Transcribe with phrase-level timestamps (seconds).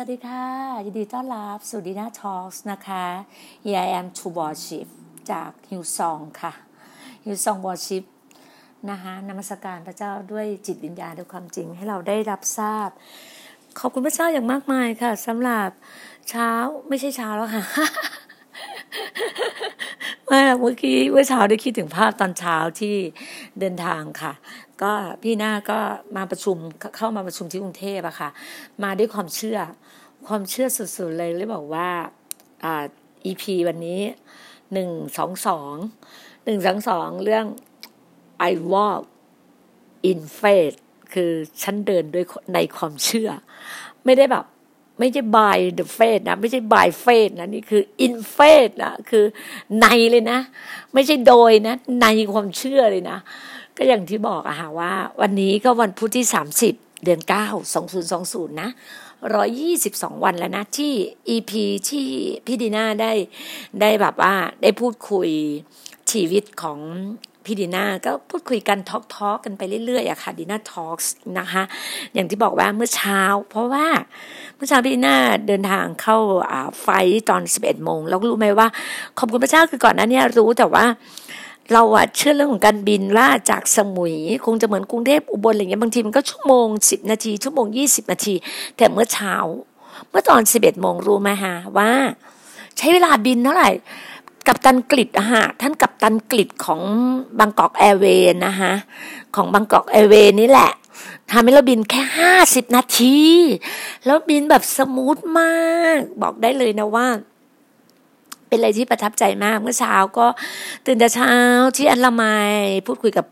[0.00, 0.46] สวัสดีค่ะ
[0.86, 3.04] ยินดีต้อนรับสู่ดีน่า talk นะคะ
[3.64, 4.86] Here I am to worship
[5.30, 6.52] จาก Hillsong ค่ะ
[7.24, 8.04] Hillsong Worship
[8.90, 12.88] นะคะนมัสการพระเจ้าด้วยจิตวิญญาณด้วยความจริงให้เราได้รับทราบ
[13.78, 15.70] ขอบคุณพระเจ้าอย่างมากมายค่ะสำหรับ
[16.28, 16.50] เช้า
[16.88, 17.64] ไม่ใช่เช้าแล้วค่ะ
[20.24, 22.96] เมื่อเมื่อกี้เมื่อเช้าได้คิดถึงภาพตอนเช้าที่
[23.60, 24.34] เดินทางค่ะ
[24.82, 24.92] ก็
[25.22, 25.78] พี่หน้าก็
[26.16, 26.56] มาประชุม
[26.96, 28.30] เข้ามาประชุมที่กรุงเทพอะค่ะ
[28.82, 29.58] มาด้วยความเชื่อ
[30.28, 31.88] ความเชื่อสุดๆเลยเลยบอกว่า
[32.64, 32.84] อ่า
[33.30, 34.00] EP วันนี้
[34.72, 35.74] หนึ่งสองสอง
[36.44, 37.46] หนึ่งสองสองเรื่อง
[38.50, 39.02] I walk
[40.10, 40.76] in faith
[41.12, 41.32] คือ
[41.62, 43.30] ฉันเดินด้วยในความเชื่อ
[44.04, 44.44] ไม่ได้แบบ
[44.98, 49.24] ไม่ใช่ by the faith นะ ไม่ใช่ by faith นะ นี่คือ in faith นะ คือ
[49.80, 50.40] ในเลยนะ
[50.94, 53.18] ไม่ใช่โดยนะ ในความเชื่อเลยนะ
[53.76, 56.26] ก็อย่างที่บอกอะค่ะว่า วันนี้ก็วันพุธที่
[56.64, 57.30] 30เดือน9
[57.90, 58.70] 2020นะ
[59.18, 60.92] 122 วันแล้วนะ ที่
[61.34, 61.52] EP
[61.88, 62.06] ที่
[62.46, 63.12] พี่ดีน่าได้
[63.80, 65.28] ได้แบบว่าได้พูดคุย
[66.10, 66.78] ชีวิตของ
[67.44, 70.98] พี่ดีน่าก็พูดคุยกันทอกทอกันไปเรื่อยๆอะค่ะดีน่าทอล์ก
[71.38, 71.62] นะคะ
[72.14, 73.20] อย่างที่บอกว่าเมื่อเช้า
[73.50, 73.86] เพราะว่า
[74.56, 75.16] เมื่อเช้าพี่ดีน่า
[75.46, 76.16] เดินทางเข้า
[76.82, 76.88] ไฟ
[77.30, 78.68] ตอน 11โมงแล้วรู้ไหมว่า
[79.18, 80.84] ขอบคุณพระเจ้าคือก่อนหน้านี้รู้แต่ว่า
[81.72, 88.34] เราอะเชื่อเรื่องของการบินว่าจากสมุย คงจะเหมือนกรุงเทพอุบลอะไรเงี้ยบางทีมันก็ชั่วโมง10นาที ชั่วโมง20นาที
[88.76, 89.34] แต่เมื่อเช้า
[90.10, 91.90] เมื่อตอน11โมงรู้ไหมฮะว่า
[92.76, 93.70] ใช้เวลาบินเท่าไหร่
[94.46, 96.80] กับตันกฤษอะฮะท่านกับตันกฤษของ
[97.38, 98.72] บางกอกแอร์เวย์นะคะ
[99.36, 100.70] ของบางกอกแอร์เวย์นี่แหละ
[101.30, 103.18] ทำให้เราบินแค่ห้าสิบนาที
[104.06, 107.06] แล้วบินแบบ smooth มาก บอกได้เลยนะว่า
[108.48, 110.26] เป็นอะไรที่ประทับใจมากเมื่อเช้าก็
[110.86, 111.32] ตื่นแต่เช้า
[111.76, 112.24] ที่แอดละไม
[112.86, 113.26] พูดคุยกับ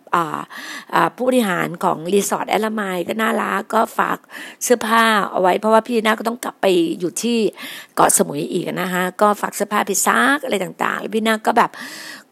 [1.17, 4.19] ผู้บริหารของรีสอร์ทแอดละไมก็น่ารักก็ฝาก
[4.65, 6.67] เสื้อผ้าเอาไว้ เพราะว่าพี่นาก็ต้องกลับไป
[7.01, 7.39] อยู่ที่
[7.97, 11.71] เกาะสมุยอีกนะคะก็ฝากเสื้อผ้าไปซักอะไรต่างๆแล้วพี่นาก็แบบ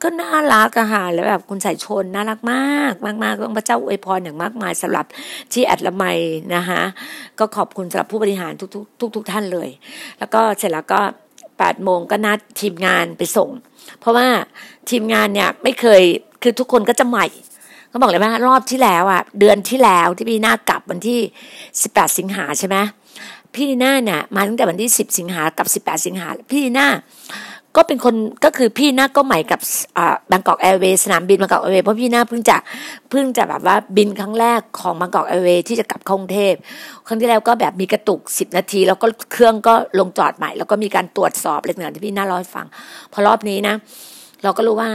[0.03, 5.07] ก็น่ารักอะค่ะแล้วแบบคุณใส่ชนน่ารักมาก มากมากต้องพระเจ้าอวยพรอย่างมากมายสำหรับ
[5.53, 6.05] ที่แอดละไม
[6.55, 6.83] นะคะ
[7.39, 9.69] ก็ขอบคุณสำหรับผู้บริหารทุกๆทุกๆท่านเลย
[10.19, 11.01] แล้วก็เสร็จแล้วก็
[11.59, 13.51] แปดโมงก็นัดทีมงานไปส่ง
[14.01, 14.27] เพราะว่า
[14.91, 16.03] ทีมงานเนี่ยไม่เคย
[16.43, 17.27] คือทุกคนก็จะใหม่
[17.93, 21.21] ก็บอกเลยว่ารอบที่แล้วอะ เดือนที่แล้วที่พี่หน้ากลับวันที่
[21.83, 22.77] สิบแปดสิงหาใช่ไหม
[23.55, 26.89] พี่หน้าเนี่ยมาตั้งแต่วันที่สิบสิงหากับสิบแปดสิงหาพี่หน้า
[27.77, 28.15] ก็เป็นคน
[28.45, 29.61] ก็คือพี่หน้าก็ใหม่กับ
[30.31, 32.57] บางกอกแอร์เวย์สนามบินบางกอกแอร์เวย์เพราะพี่หน้าเพิ่งจะ
[33.11, 36.55] เพิ่งจะแบบว่าบินครั้งแรกของ Bangkok Airways ที่จะกลับกรุงเทพ
[37.07, 42.67] ครั้งที่แล้วก็แบบมีกระตุกสิบนาที แล้วก็เครื่องก็ลงจอดใหม่ แล้วก็มีการตรวจสอบเล็กน้อยที่พี่น่าเล่าให้ฟัง
[43.13, 43.75] พอรอบนี้นะ
[44.43, 44.91] เราก็รู้ว่า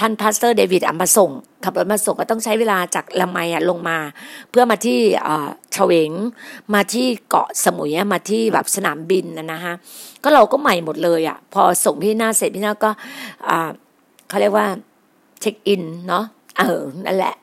[0.00, 1.30] ท่าน pastor เดวิดมาส่ง
[1.64, 3.38] ขับรถมาส่งก็ต้องใช้เวลาจากละไม
[3.70, 3.98] ลงมา
[4.50, 4.98] เพื่อมาที่
[5.72, 6.10] เฉวง
[6.74, 9.74] มาที่เกาะสมุยมาที่แบบสนามบินนะฮะ
[10.22, 12.90] ก็เราก็ใหม่หมดเลยอะ พอส่งพี่หน้าเสร็จพี่หน้าก็
[14.28, 14.66] เขาเรียกว่า
[15.40, 16.24] เช็คอินเนาะ
[16.58, 17.34] เออนั่นแหละ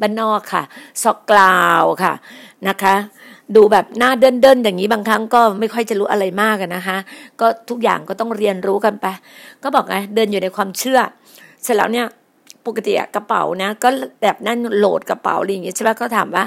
[0.00, 0.62] บ้านนอกค่ะ
[1.02, 2.14] ซอกกลาวค่ะ
[2.68, 2.94] นะคะ
[3.56, 6.96] ดูแบบหน้าเดินเดินอย่างนี้บางครั้งก็ไม่ค่อยจะรู้อะไรมากนะคะ
[7.40, 9.06] ก็ทุกอย่างก็ต้องเรียนรู้กันไป
[9.62, 10.98] ก็บอกไงเดินอยู่ในความเชื่อ
[11.62, 12.06] เสร็จแล้วเนี่ย
[12.66, 13.88] ปกติกระเป๋านะก็
[14.22, 16.44] แบบนั่นโหลดกระเป๋าอะไรอย่างเงี้ยใช่ไหมก็ถามว่า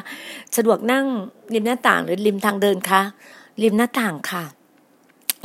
[0.57, 1.05] สะดวกนั่ง
[1.53, 3.01] ริมหน้าต่างหรือริมทางเดินคะ
[3.63, 4.43] ริมหน้าต่างค่ะ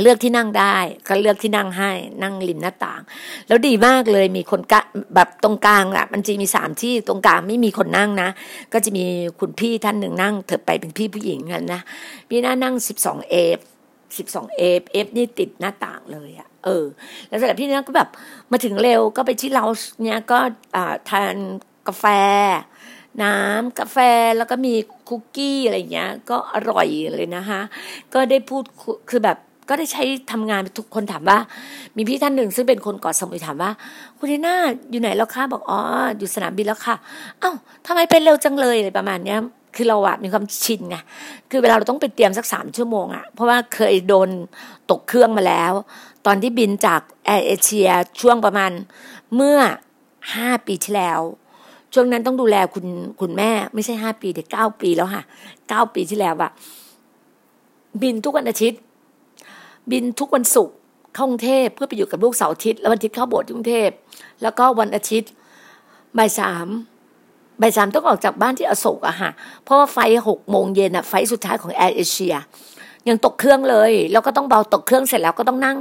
[0.03, 0.77] เลือกที่นั่งได้
[1.09, 1.91] ก็เลือกที่นั่งให้
[2.23, 3.01] นั่งริมหน้าต่าง
[3.49, 4.81] แล้วดีมากเลยมีคนกะ
[5.15, 8.29] แบบตรงกลางอะมันจะมีสามที่ตรงกลางไม่มีคนนั่งนะ
[8.73, 9.05] ก็จะมี
[9.41, 11.81] คุณพี่ท่านหนึ่งนั่งถัดไปเป็นพี่ผู้หญิงกันนะ
[12.29, 13.59] พี่น่านั่งสิบสอง F
[14.19, 16.85] สิบสอง F F นี่ติดหน้าต่างเลยอะเออ
[17.29, 18.09] แล้วเสร็จพี่น่าก็แบบ
[18.53, 19.65] มาถึงเร็วก็ไปที่เรา
[20.03, 20.39] เนี่ยก็
[21.11, 21.37] ทาน
[21.89, 22.05] กาแฟ
[23.23, 23.99] น้ำกาแฟ
[24.37, 24.75] แล้วก็มี
[25.09, 27.61] คุกกี้อะไรเงี้ย ก็อร่อยเลยนะคะ
[28.15, 28.65] ก็ได้พูด
[29.11, 31.39] คือแบบ ก็ได้ใช้ทำงานทุกคนถามว่า
[31.97, 33.71] มีพี่ท่านหนึ่งซึ่งเป็นคนเกาะสมุยถามว่า
[34.19, 34.57] คุณดีน่า
[34.91, 35.79] อยู่ไหนแล้วคะบอกอ๋อ
[36.19, 36.97] อยู่สนามบินแล้วค่ะ
[37.41, 37.53] เอ้า
[37.87, 39.39] ทำไมเป็นเร็วจังเลยอะไรประมาณเนี้ย
[39.77, 40.97] คือเราอะมีความชินไง
[41.51, 44.29] คือเวลาเราต้องไปเตรียมสักสามชั่วโมงอะเพราะว่าเคยโดน
[44.91, 45.73] ตกเครื่องมาแล้ว
[46.27, 47.89] ตอนที่บินจากแอร์เอเชีย
[48.21, 48.71] ช่วงประมาณ
[49.37, 49.59] เมื่อ
[50.35, 51.21] ห้าปีที่แล้ว
[51.95, 52.87] ช่วงนั้นต้องดูแลคุณ
[53.21, 55.23] คุณแม่ ไม่ใช่ห้าปีแต่เก้าปีแล้วค่ะ
[55.69, 56.51] เก้าปีที่แล้วอะ
[58.03, 58.81] บินทุกวันอาทิตย์
[59.93, 60.75] บินทุกวันศุกร์
[61.15, 63.91] เข้ากรุงเทพเพื่อไปอยู่กับลูกเสาร์อาทิตย์แล้ววันอาทิตย์เข้าโบสถ์กรุงเทพ
[64.43, 65.31] แล้วก็วันอาทิตย์
[66.19, 66.67] บ่ายสาม
[67.61, 69.31] บ่ายสามต้องออกจากบ้านที่อโศกอะค่ะ
[69.65, 72.35] เพราะว่าไฟหกโมงเย็นอะไฟสุดท้ายของแอร์เอเชีย
[73.09, 75.79] ยังตกเครื่องเลย แล้วก็ต้องเบาตกเครื่องเสร็จแล้วก็ต้องนั่ง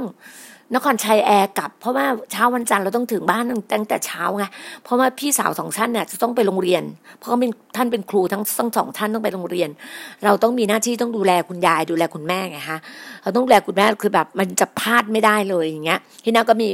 [0.74, 4.44] นครชัยแอร์กลับ เพราะว่าเช้าวันจันทร์เราต้องถึงบ้านตั้งแต่เช้าไง
[4.84, 6.82] เพราะว่าพี่สาวสองท่านเนี่ยจะต้องไปโรงเรียน
[7.18, 9.70] เพราะเขาเป็นท่านเป็นครูทั้งทั้งสองท่านต้องไปโรงเรียน
[10.24, 12.78] เราต้องมีหน้าที่ต้องดูแลคุณยายดูแลคุณแม่ไงฮะ
[13.22, 16.70] เราต้องดูแลคุณแม่คือแบบมันจะพลาดไม่ได้เลยอย่างเงี้ยที่น่าก็มี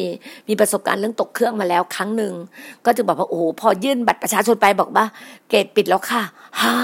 [0.49, 2.33] มีประสบการณ์เรื่องตกเครื่องมาแล้วครั้งหนึ่ง
[2.87, 5.05] ก็จะบอกว่าโอ้พอยื่นบัตรประชาชนไปบอกว่า
[5.49, 6.23] เกตปิดแล้วค่ะ
[6.61, 6.75] ฮะ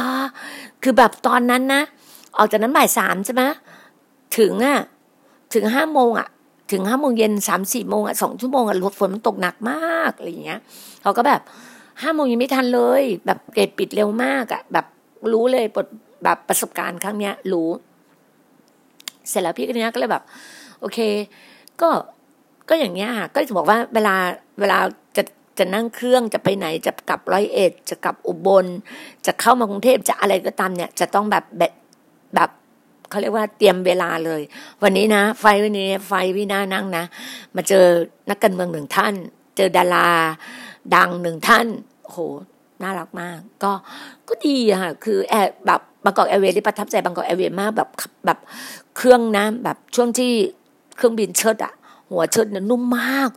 [0.83, 1.83] คือแบบตอนนั้นนะ
[2.39, 3.43] ออกจากนั้นบ่ายสามใช่ไหม
[4.39, 4.79] ถึงอะ
[5.55, 6.29] ถึงห้าโมงอะ
[6.73, 10.61] ถึงห้าโมงเย็นสามสี่โมงอะสองชั่วโมงอะฝนมันตกหนักมากอะไรอย่างเงี้ย
[11.03, 11.41] เขาก็แบบ
[12.03, 14.87] ห้าโมงยังไม่ทันเลย แบบเกตปิดเร็วมากอะแบบ
[15.33, 15.87] รู้เลยบท
[16.25, 17.69] แบบประสบการณ์ครั้งเนี้ย รู้
[19.29, 20.25] เสร็จแล้วพี่คนนี้ก็เลยแบบ
[20.81, 20.99] โอเค
[21.81, 21.89] ก็
[22.69, 24.15] ก็อย่างเงี้ยก็จะบอกว่าเวลา
[24.61, 24.79] เวลา
[25.17, 25.23] จะ
[25.59, 28.67] จะนั่งเครื่องจะไปไหนจะกลับร้อยเอ็ดจะกลับอุบล
[29.27, 31.73] จะเข้ามากรุงเทพจะอะไรก็ตามเนี่ย จะต้องแบบแบบ
[32.35, 32.51] แบบ
[33.11, 34.43] เขาเรียกว่าเตรียมเวลาเลย
[34.83, 37.05] วันนี้นะ flight วันนี้ flight พี่น่านั่งนะ
[37.57, 37.85] มาเจอ
[38.31, 39.15] นักการเมืองหนึ่งท่าน
[39.57, 40.09] เจอดารา
[40.95, 41.67] ดังหนึ่งท่าน
[42.05, 42.17] โห
[42.83, 43.73] น่ารักมาก ก็
[44.29, 47.89] ก็ดีค่ะคือแอบแบบ Bangkok Airways ที่ประทับใจ Bangkok Airways มากแบบ
[48.27, 48.39] แบบ
[48.97, 50.33] เครื่องนะแบบช่วงที่
[50.97, 51.73] เครื่องบินเชิดอะ
[52.11, 53.31] หัวเชิดเนี่ยนุ่มมาก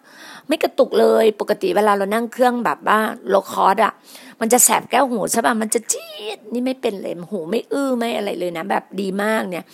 [0.48, 3.00] ไม่กระตุกเลยปกติเวลาเรานั่งเครื่องแบบว่า
[3.30, 3.94] โลคอสอะ
[4.44, 9.66] มันจะแสบแก้วหูใช่ป่ะมันจะจี๊ดนี่ไม่เป็นเลยหูไม่อื้อไม่อะไรเลยนะ แบบดีมากเนี่ย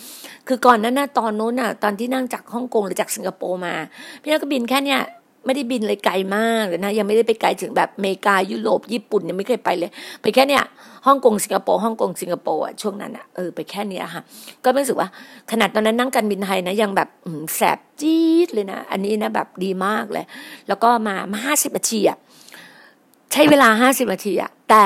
[0.47, 3.73] คือก่อนนั้นนะตอนนู้นน่ะ ตอนที่นั่งจากฮ่องกงหรือจากสิงคโปร์มา
[4.21, 5.01] พี่นักก็บินแค่เนี้ย
[5.45, 10.63] ไม่ได้บินเลยไกลมากเลยนะ ยังไม่ได้ไปไกลถึงแบบอเมริกายุโรปญี่ปุ่นยังไม่เคยไปเลย ไปแค่เนี้ย
[11.07, 14.21] ฮ่องกงสิงคโปร์ฮ่องกงสิงคโปร์อะช่วงนั้นอะเออไปแค่เนี้ยค่ะ
[14.63, 15.09] ก็รู้สึกว่า
[15.51, 17.09] ขนาดตอนนั้นนั่งการบินไทยนะ ยังแบบ
[17.55, 20.25] แสบจี๊ดเลยนะ อันนี้นะแบบดีมากเลย
[20.67, 22.17] แล้วก็มามาห้าสิบนาทีอะ
[23.31, 24.83] ใช้เวลาห้าสิบนาทีอะแต่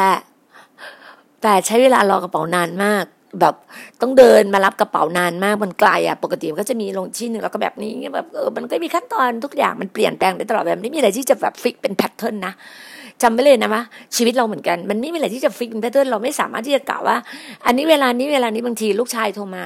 [1.42, 3.06] แต่ใช้เวลารอกระเป๋านานมาก
[3.42, 3.56] แบบ
[4.02, 12.54] ต้องเดินมารับกระเป๋านานมากมันไกลอะปกติมันก็จะมีลงที่หนึ่งแล้วก็แบบนี้แบบเออมันก็มีขั้นตอนทุกอย่างมันเปลี่ยนแปลงได้ตลอดแบบไม่มีอะไรที่จะแบบ fix เป็น pattern นะ
[13.22, 13.84] จำไว้เลยนะว่า
[14.16, 17.18] ชีวิตเราเหมือนกัน มันไม่มีอะไรที่จะ fix เป็น pattern เราไม่สามารถที่จะกล่าวว่า
[17.66, 19.64] อันนี้เวลานี้เวลานี้บางทีลูกชายโทรมา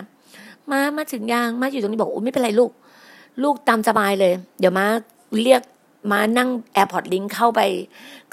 [0.72, 2.72] มามาถึงยังมาอยู่ตรงนี้บอกโอ้ไม่เป็นไรลูก
[3.44, 4.86] ลูกตามสบายเลย เดี๋ยวมา
[5.44, 5.62] เรียก
[6.12, 7.62] มานั่ง Airport Link เข้าไป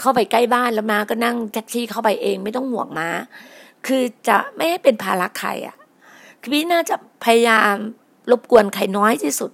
[0.01, 3.09] เข้าไปใกล้บ้านแล้วมาก็นั่งแท็กซี่เข้าไปเองไม่ต้องห่วงมา
[3.87, 5.77] คือจะไม่ให้เป็นภาระใครอะ
[6.41, 7.75] คือพี่น่าจะพยายาม
[8.31, 9.51] รบกวนใครน้อยที่สุด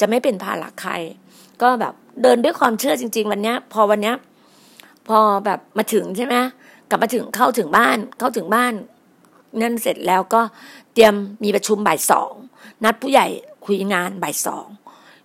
[0.00, 0.92] จะไม่เป็นภาระใคร
[1.62, 4.16] ก็แบบเดินด้วยความเชื่อจริง ๆ วันเนี้ย พอวันเนี้ย
[5.08, 6.36] พอแบบมาถึงใช่ไหม
[6.88, 8.72] กลับมาถึงเข้าถึงบ้าน เข้าถึงบ้าน
[9.60, 10.40] นั่นเสร็จแล้วก็
[10.92, 11.14] เตรียม
[11.44, 12.32] มีประชุมบ่ายสอง
[12.84, 13.26] นัดผู้ใหญ่
[13.66, 14.66] คุยงานบ่ายสอง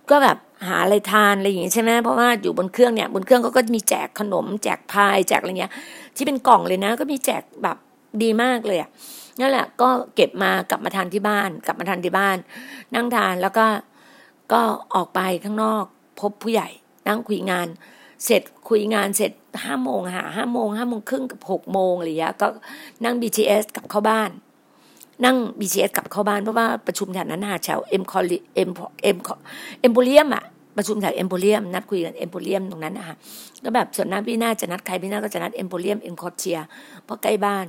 [0.09, 0.37] ก็แบบ
[0.67, 5.71] หาอะไรทานอะไรอย่างงี้ใช่ไหมเพราะว่าอยู่บนเครื่องเนี่ย บนเครื่องเขาก็มีแจกขนม แจกพายแจกอะไรเงี้ย
[6.15, 7.77] ที่เป็นกล่องเลยนะ ก็มีแจกแบบ
[8.21, 8.89] ดีมากเลยอะ
[9.39, 12.37] นั่นแหละ ก็เก็บมากลับมาทานที่บ้าน กลับมาทานที่บ้าน
[12.95, 13.65] นั่งทานแล้วก็
[14.51, 14.61] ก็
[14.93, 15.83] ออกไปข้างนอก
[16.19, 16.69] พบผู้ใหญ่
[17.07, 17.67] นั่งคุยงาน
[18.25, 19.31] เสร็จคุยงานเสร็จ
[19.63, 22.47] ห้าโมงหาห้าโมงห้าโมงครึ่งกับหกโมงอะไรอย่างเงี้ยก็
[23.03, 24.29] นั่ง BTS กลับเข้าบ้าน
[25.25, 28.69] นั่ง BTS กลับเข้าบ้านเพราะว่าประชุมแถวนั้นหาแถวเอ็มควอเอ็ม
[29.03, 29.17] เอ็ม
[29.81, 30.43] เอ็มโพเรียมอะ
[30.77, 33.15] ประชุมแถวเอ็มโพเรียมนัดคุยกันเอ็มโพเรียมตรงนั้นนะคะ
[33.63, 36.59] ก็แบบส่วนมากพี่น่าจะนัดใครพี่น่าก็จะนัด Emporium EmQuartier
[37.05, 37.65] เพราะใกล้บ้าน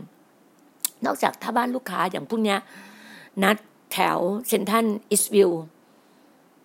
[1.04, 2.58] นอกจากถ้าบ้านลูกค้าอย่างพวกเนี้ย
[3.42, 3.56] นัด
[3.92, 5.50] แถว Central EastVille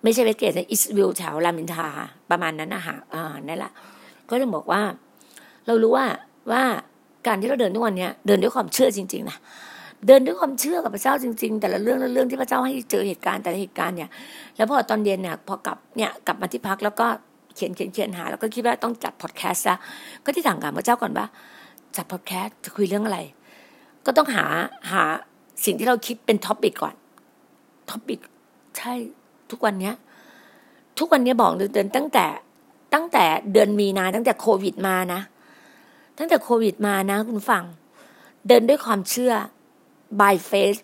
[0.04, 1.88] ไม่ใช่ Westgate นะ EastVille แถวรามอินทรา
[2.30, 3.72] ประมาณนั้นนะคะอ่านั่นแหละ
[4.30, 4.82] ก็ต้องบอกว่า
[5.66, 6.08] เรารู้ว่า
[6.52, 6.64] ว่า
[7.28, 9.38] การที่เราเดินทุกวันเนี้ยเดินด้วยความเชื่อจริง ๆ นะ
[10.08, 14.10] เดินด้วยความเชื่อกับพระเจ้าจริง ๆ แต่ละเรื่องละเรื่องที่พระเจ้าให้เจอเหตุการณ์แต่ละเหตุการณ์เนี่ย
[14.58, 17.08] แล้วพอตอนเย็นเนี่ยพอกลับเนี่ยกลับมาที่พักแล้วก็
[17.56, 19.76] เขียนเขียนเขียนหา แล้วก็คิดว่าต้องจัดพอดแคสต์ซะ
[20.24, 21.26] ก็ที่ถามกับพระเจ้าก่อนว่า
[21.96, 23.20] จัดพอดแคสต์จะคุยเรื่องอะไร
[24.06, 24.46] ก็ต้องหา
[24.92, 25.04] หา
[25.66, 26.96] สิ่งที่เราคิดเป็น topic ก่อน
[27.90, 28.20] topic
[28.78, 28.94] ใช่
[29.52, 29.96] ทุกวันเนี้ย
[31.00, 32.26] ทุกวันนี้บอกเดินตั้งแต่
[32.94, 35.22] ตั้งแต่เดือนมีนาตั้งแต่โควิดมานะ
[36.18, 37.64] ตั้งแต่โควิดมานะ คุณฟัง
[38.48, 39.34] เดินด้วยความเชื่อ
[40.22, 40.80] by faith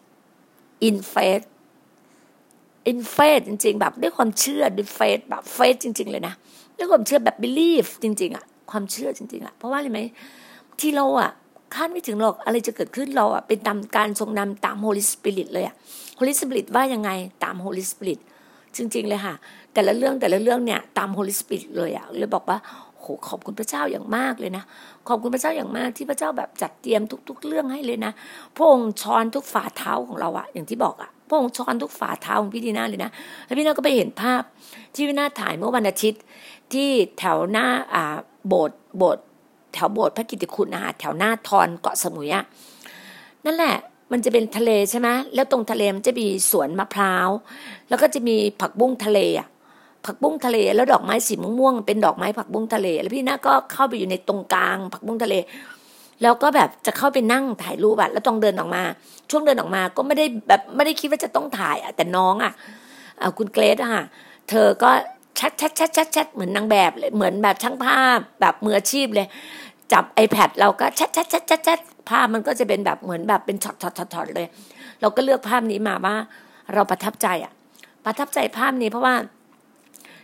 [0.87, 1.45] in faith
[2.89, 6.33] in faith จริง ๆ แบบด้วยความเชื่อด้วย faith แบบ faith จริง ๆ เลยนะ
[6.77, 9.99] ด้วยความเชื่อแบบ belief จริง ๆอะความเชื่อจริง ๆอะเพราะว่าอะไรไหม
[10.79, 11.31] ที่เราอะ
[11.75, 15.75] คาดไม่ถึงหรอกอะไรจะเกิดขึ้นเราอะเป็นตามการทรงนำตาม Holy Spirit เลยอะ
[16.19, 17.09] Holy Spirit ว่ายังไง
[17.43, 18.19] ตาม Holy Spirit
[18.75, 19.35] จริง ๆ เลยค่ะ
[19.73, 22.57] แต่ละเรื่องแต่ละเรื่องเนี่ยตาม Holy Spirit เลยอะเลยบอกว่า
[23.01, 24.63] โหขอบคุณพระเจ้าอย่างมากเลยนะ
[25.07, 28.11] ขอบคุณพระเจ้าอย่างมากที่พระเจ้าแบบจัดเตรียมทุก ๆ เรื่องให้เลยนะ
[28.55, 33.11] พระองค์ช้อนทุกฝ่าเท้าของเราอะอย่างที่บอกอะพระองค์ช้อนทุกฝ่าเท้าของพี่ดีน่าเลยนะ
[33.45, 34.41] แล้วพี่น่าก็ไปเห็นภาพ
[34.95, 36.21] ที่พี่น่าถ่ายเมื่อวันอาทิตย์
[36.73, 36.89] ที่
[37.19, 39.23] แถวหน้าอ่าโบสถ์โบสถ์
[39.73, 42.43] แถวโบสถ์พระกิติคุณนะคะแถวหน้าทอนเกาะสมุยอะ
[43.45, 43.75] นั่นแหละ
[44.11, 47.29] มันจะเป็นทะเลใช่ไหมแล้วตรงทะเลมันจะมีสวนมะพร้าว
[47.89, 49.47] แล้วก็จะมีผักบุ้งทะเลอะ
[50.05, 55.35] ผักบุ้งทะเล แล้วดอกไม้สีม่วงเป็นดอกไม้ผักบุ้งทะเล แล้วพี่นาก็เข้าไปอยู่ในตรงกลาง ผักบุ้งทะเล
[56.21, 58.83] แล้วก็แบบจะเข้าไปนั่งถ่ายรูปอะแล้วต้องเดินออกมา
[59.29, 62.53] ช่วงเดินออกมาก็ไม่ได้แบบไม่ได้คิดว่าจะต้องถ่ายอะแต่น้องอะ
[63.37, 64.05] คุณเกรซอะ
[64.49, 64.91] เธอก็
[65.39, 69.27] ชัดชัดชัดชัดชัดเหมือนนางแบบเลยเหมือนแบบช่างภาพแบบมืออาชีพเลย
[69.93, 71.79] จับ iPad เราก็ชัดชัดชัดชัดชัด
[72.09, 74.47] ภาพมันก็จะเป็นแบบเหมือนแบบเป็นช็อตช็อตช็อตเลย
[75.01, 76.15] เราก็เลือกภาพนี้มาว่า
[76.73, 77.51] เราประทับใจอะ
[78.05, 79.15] ประทับใจภาพนี้เพราะว่า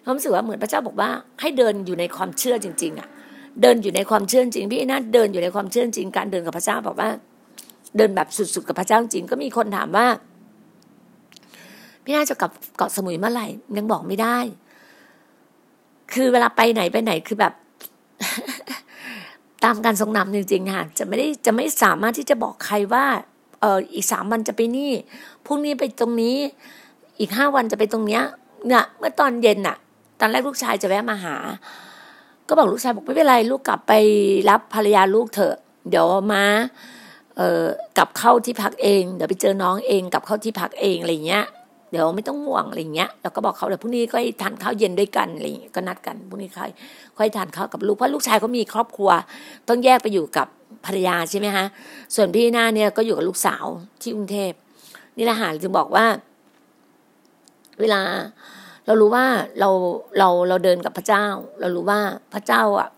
[0.05, 1.09] เรารู้สึกว่าเหมือนพระเจ้าบอกว่า
[1.41, 3.07] ให้เดินอยู่ในความเชื่อจริง ๆ อะ
[3.61, 7.09] เดินอยู่ในความเชื่อจริงพี่นาเดินอยู่ในความเชื่อจริงการเดินกับพระเจ้าบอกว่า
[7.97, 10.07] เดินแบบสุดๆกับพระเจ้าจริงก็มีคนถามว่า
[12.03, 13.47] พี่นาจะกลับเกาะสมุยเมื่อไหร่
[13.77, 14.37] ยังบอกไม่ได้
[16.13, 17.53] คือเวลาไปไหนไปไหนคือแบบ
[19.63, 23.05] ตามการทรงนำจริงๆค่ะจะไม่ได้จะไม่สามารถที่จะบอกใครว่า
[23.61, 24.91] เอออีกสามวันจะไปนี่
[25.45, 26.37] พรุ่งนี้ไปตรงนี้
[27.19, 28.23] อีกห้าวันจะไปตรงเนี้ย
[28.67, 29.77] เนี่ยเมื่อตอนเย็นน่ะ
[30.19, 31.35] ตอนแรกลูกชายจะแวะมาหา
[32.47, 33.93] ก็บอกลูกชายบอกไม่เป็นไรลูกกลับไป
[34.49, 35.55] รับภรรยาลูกเถอะ
[35.89, 36.43] เดี๋ยวมา
[37.37, 37.63] เอ่อ
[37.97, 41.43] กลับเข้าที่พักเอง เดี๋ยวไปเจอน้องเองกลับเข้าที่พักเองอะไรเงี้ย
[41.91, 46.71] เดี๋ยวไม่ต้องห่วงอะไรเงี้ยแล้วก็บอกเขาเดี๋ยวพรุ่งนี้ก็ทานข้าวเย็นด้วยกันอะไรเงี้ยก็นัดกันพรุ่งนี้ค่อย
[47.17, 49.09] ค่อยทานข้าวกับลูกเพราะลูกชายเขามีครอบครัว
[49.67, 50.47] ต้องแยกไปอยู่กับ
[50.85, 51.65] ภรรยาใช่ไหมฮะ
[52.15, 53.65] ส่วนพี่หน้าเนี่ยก็อยู่กับลูกสาว
[54.01, 54.51] ที่กรุงเทพ
[55.17, 56.05] นี่แหละหาจึงบอกว่า
[57.79, 58.01] เวลา
[58.85, 59.25] เรารู้ว่า
[59.59, 59.69] เรา
[60.17, 61.25] เราเราเดินกับพระเจ้า
[61.59, 61.99] เรารู้ว่า
[62.33, 62.89] พระเจ้าอะ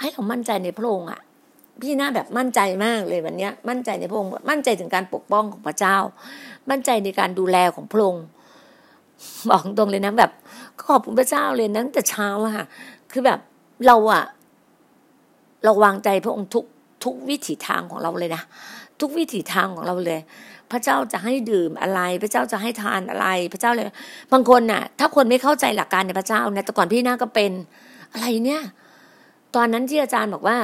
[0.00, 1.20] ให้เรามั่นใจในพระองค์อะ
[1.80, 5.96] พี่หน้าแบบมั่นใจมากเลยวันเนี้ย มั่นใจในพระองค์มั่นใจถึงการปกป้องของพระเจ้า
[6.70, 8.24] มั่นใจในการดูแลของพระองค์
[9.48, 10.32] บอกตรงเลยนะแบบ
[10.86, 12.66] ขอบคุณพระเจ้าเลยนั้นแต่เช้าอะค่ะ
[13.12, 13.38] คือแบบ
[13.86, 14.24] เราอะ
[15.64, 16.64] เราวางใจพระองค์ทุก
[17.04, 18.42] ทุกวิถีทางของเราเลยนะ
[19.00, 20.20] ทุกวิถีทางของเราเลย
[20.72, 23.86] พระเจ้าจะให้ดื่มอะไร พระเจ้าจะให้ทานอะไร พระเจ้าเลย
[24.32, 27.52] บางคนน่ะ ถ้าคนไม่เข้าใจหลักการในพระเจ้านะแต่ก่อนพี่นาก็เป็น
[28.12, 28.62] อะไรเนี่ย
[29.54, 30.58] ตอนนั้นที่อาจารย์บอกว่า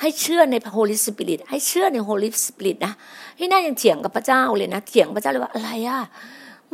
[0.00, 2.92] ให้เชื่อในพระ Holy Spirit ให้เชื่อใน Holy Spirit นะ
[3.38, 6.00] พี่นายังเถียงกับพระเจ้าเลยนะเถียงพระเจ้าเลยว่าอะไรอะ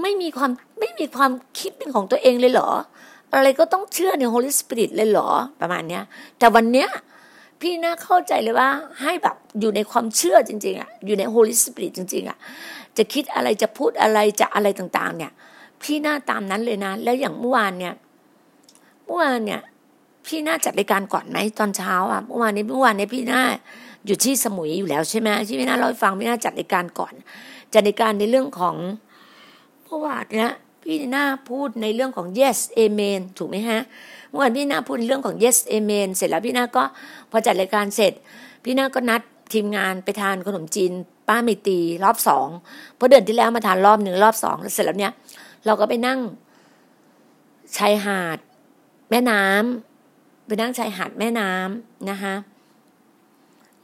[0.03, 0.51] ไม่มีความ
[0.81, 2.71] ไม่มีความคิดเป็นของตัวเองเลยเหรอ
[3.37, 5.29] อะไรก็ต้องเชื่อใน Holy Spirit เลยเหรอ
[5.61, 6.03] ประมาณเนี้ย
[6.39, 6.89] แต่วันเนี้ย
[7.61, 8.69] พี่นาเข้าใจเลยว่า
[9.03, 12.39] ให้แบบอยู่ในความเชื่อจริงๆอะอยู่ใน Holy Spirit จริง ๆอะ
[12.97, 15.33] จะคิดอะไรจะพูดอะไรจะอะไรต่างๆ เนี่ย
[15.83, 17.95] พี่นาตามนั้นเลยนะ แล้วอย่างเมื่อวานเนี่ย
[19.05, 19.61] เมื่อวานเนี่ย
[20.27, 23.43] พี่นาจัดรายการก่อนไหมตอนเช้าอะเมื่อวานนี้เมื่อวานนี้พี่นา
[24.07, 27.15] อยู่ที่สมุยอยู่แล้วใช่ไหมที่พี่น่าเล่าให้ฟังพี่น่าจัดรายการก่อน
[27.75, 28.77] จัดรายการในเรื่องของ
[29.85, 33.81] เมื่อวานเนี่ยพี่น่าพูดในเรื่องของ yes amen ถูกไหมฮะ
[34.29, 36.85] เมื่อวานพี่นาพูดเรื่องของ yes amen เสร็จแล้วพี่นาก็
[37.31, 38.13] พอจัดรายการเสร็จ
[38.65, 40.93] พี่นาก็นัดทีมงานไปทานขนมจีน
[41.29, 42.49] ป้าเมตีรอบสอง
[42.97, 45.13] เพราะเดือนที่แล้วมาทานรอบหนึ่งรอบสองเสร็จแล้วเนี่ย
[45.67, 46.19] เราก็ไปนั่ง
[47.77, 48.39] ชายหาด
[49.11, 52.35] แม่น้ำไปนั่งชายหาดแม่น้ำนะคะ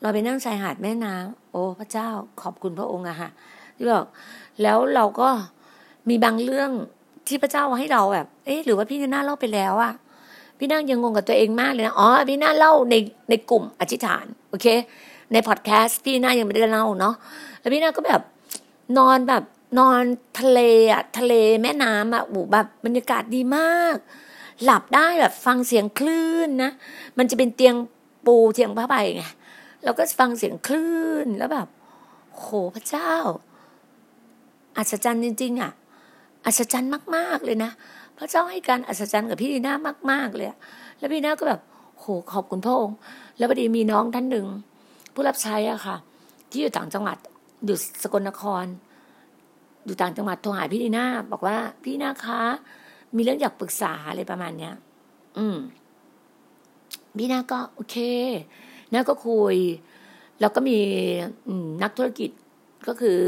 [0.01, 2.09] เราไปนั่งชายหาดแม่น้ำโอ้พระเจ้า
[2.43, 3.31] ขอบคุณพระองค์อะค่ะ
[3.77, 4.07] ที่บอก
[4.63, 5.29] แล้วเราก็
[6.09, 6.71] มีบางเรื่อง
[7.29, 9.93] ที่พระเจ้าให้เราแบบ เอ๊ะหรือว่าพี่นาเล่าไปแล้วอะ
[10.59, 12.95] พี่นายังงงกับตัวเองมากเลยนะอ๋อพี่นาเล่าใน
[13.31, 14.67] ในกลุ่มอธิษฐานโอเค
[15.33, 17.15] ในพอดแคสต์พี่นายังไม่ได้เล่าเนาะ
[17.61, 18.21] แล้วพี่นาก็แบบ
[18.99, 19.45] นอนแบบ
[19.79, 20.01] นอน
[20.39, 20.61] ทะเล
[20.93, 23.97] อะทะเลแม่น้ำอะโอ้แบบบรรยากาศดีมาก
[24.65, 26.71] หลับได้แบบฟังเสียงคลื่นนะ
[27.19, 27.75] มันจะเป็นเตียง
[28.27, 29.25] ปูเตียงผ้าใบไง
[29.85, 31.69] แล้วก็ฟังเสียงคลื่นแล้วแบบ
[32.35, 33.13] โหพระเจ้า
[34.77, 35.73] อัศจรรย์จริง ๆอะ
[36.45, 37.71] อัศจรรย์มาก ๆเลยนะ
[38.19, 39.75] พระเจ้าให้การอัศจรรย์กับพี่ดีน่า
[40.11, 40.49] มาก ๆ เลย
[40.99, 41.61] แล้วพี่ดีน่าก็แบบ
[41.99, 42.97] โหขอบคุณพระองค์
[43.39, 44.47] แล้วพอดีมีน้องท่านหนึ่ง
[45.15, 45.97] ผู้รับใช้อะค่ะ
[46.51, 47.17] ที่อยู่ต่างจังหวัด
[47.65, 48.65] อยู่สกลนคร
[49.85, 52.41] อยู่ต่างจังหวัดโทรหาพี่ดีน่าบอกว่าพี่น่าคะ
[53.17, 54.75] มีเรื่องอยากปรึกษาอะไรประมาณเนี้ย
[55.39, 55.57] อืม
[57.19, 57.97] พี่นาก็โอเค
[58.93, 59.57] นาก็คุย
[60.41, 60.79] แล้วก็มี
[61.83, 62.31] นักธุรกิจ
[62.87, 63.19] ก็คือ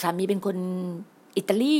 [0.00, 0.56] สามีเป็นคน
[1.36, 1.78] อิตาลี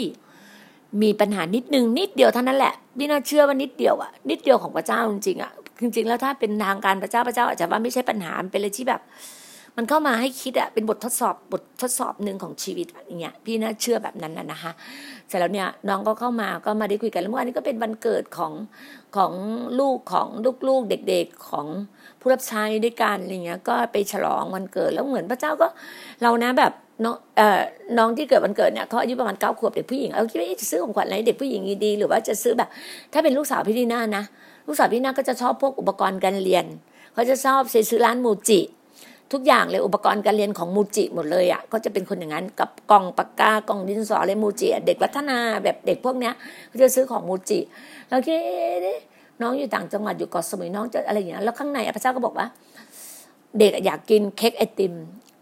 [1.03, 9.01] มีปัญหานิดนึงนิดเดียวเท่านั้นแหละพี่น่าเชื่อว่านิดเดียวอะนิดเดียวของพระเจ้าจริงๆอะจริงๆแล้วถ้าเป็นทางการพระเจ้าพระเจ้าอาจจะว่าไม่ใช่ปัญหาเป็นอะไรที่แบบ
[9.77, 14.73] มันเข้ามาให้คิดอะเป็นบททดสอบบททดสอบหนึ่งของชีวิตอย่างเงี้ยพี่น่าเชื่อแบบนั้นนะนะคะ
[15.29, 18.53] เสร็จแล้วเนี่ยน้องก็เข้ามาก็มาได้คุยกันแล้วเมื่อวานนี้ก็เป็นวันเกิดของ
[19.17, 19.33] ของ
[19.81, 20.29] ลูกของ
[20.69, 21.67] ลูกๆเด็กๆของ
[22.21, 25.69] ผู้รับใช้ด้วยกันอะไรเงี้ยก็ไปฉลองวันเกิดแล้วเหมือนพระเจ้าก็
[26.23, 27.61] เรานะแบบ น้องเอ่อ
[27.99, 32.69] น้องที่เกิดวันเกิดเนี่ยเขาอายุประมาณเก้าขวบเด็กผู้หญิงเอาคิดว่าจะซื้อของขวัญอะไรเด็กผู้หญิงดีหรือว่าจะซื้อแบบ
[33.13, 34.23] ถ้าเป็นลูกสาวพี่ดีน่านะ
[34.67, 36.65] ลูกสาวพี่น่าก็จะชอบพวกอุปกรณ์การเรียน
[37.15, 38.61] เขาจะชอบซื้อร้านมูจิ
[39.33, 46.35] ทุกอย่างเลยอุปกรณ์การเรียนของมูจิหมดเลยอะก็จะเป็นคนอย่างนั้นกับกล่องปากกากล่องดินสออะไรมูจิเด็กพัฒนาแบบเด็กพวกเนี้ย
[46.71, 47.59] ก็จะซื้อของมูจิ
[48.09, 48.41] แล้วคิด
[49.43, 52.47] น้องอยู่ต่างจังหวัดอยู่เกาะสมุยน้องจะอะไรอย่างเงี้ยแล้วข้างในพระเจ้าก็บอกว่า
[53.59, 54.95] เด็กอยากกินเค้กไอติม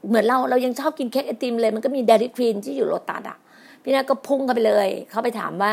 [0.09, 3.39] เหมือนเราเรายังชอบกินเค้กไอติมเลย มันก็มีเดลิควีนที่อยู่โรตัสอะ
[3.83, 5.73] พี่นาก็พุ่งเข้าไปเลย เขาไปถามว่า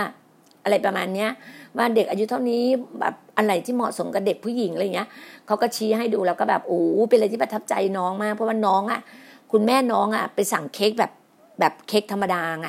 [0.64, 1.30] อะไรประมาณเนี้ย
[1.78, 2.64] ว่าเด็กอายุเท่านี้
[3.00, 5.08] แบบอะไรที่เหมาะสมกับเด็กผู้หญิงอะไรเงี้ย
[5.46, 9.02] เขาก็ชี้ให้ดูแล้วก็แบบโอ้เป็นอะไรที่ประทับใจน้องมาก เพราะว่าน้องอะ
[9.52, 11.12] คุณแม่น้องอะ ไปสั่งเค้กแบบ
[11.60, 12.68] แบบเค้กธรรมดาไง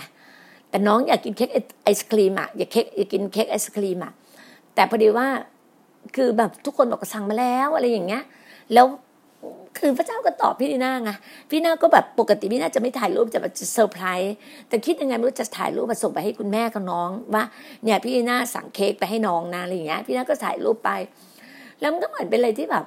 [0.71, 1.51] แต่น้องอยากกินเค้ก
[1.85, 4.13] ไอศครีมอะอยากเค้กอยากกินเค้กไอศครีมอะ
[4.75, 5.27] แต่พอดีว่า
[6.17, 8.23] คือแบบทุกคนบอกสั่งมาแล้วอะไรอย่างเงี้ย
[8.73, 8.87] แล้ว
[9.79, 11.11] คือพระเจ้าก็ตอบพี่ดีนาไง
[11.51, 14.35] พี่นาก็แบบปกติพี่นาจะไม่ถ่ายรูปจะแบบเซอร์ไพรส์
[14.69, 17.45] แต่คิดยังไงไม่รู้จะถ่ายรูปมาส่งไปให้คุณแม่กับน้องว่า
[17.85, 20.91] เนี่ยพี่ดีนาสั่งเค้กไปให้น้องนะอะไรอย่างเงี้ยพี่นาก็ถ่ายรูปไป
[21.81, 22.87] แล้วมันก็เหมือนเป็นอะไรที่แบบ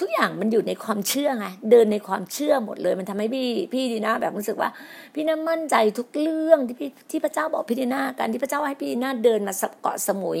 [0.00, 4.70] ทุกอย่างมันอยู่ในความเชื่อไงเดินในความเชื่อหมดเลย มันทำให้พี่พี่ดีนาแบบรู้สึกว่า
[5.14, 10.40] พี่นามั่นใจทุกเรื่องที่พี่ที่พระเจ้าบอกพี่ดีนาการที่พระเจ้าให้พี่ดีนาเดินมาเกาะสมุย